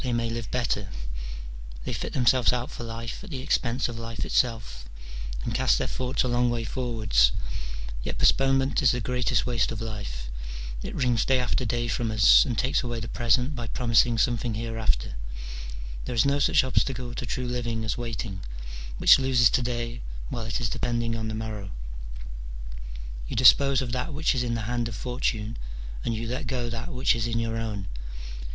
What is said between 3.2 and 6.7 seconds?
at the expense of life itself, and cast their thoughts a long way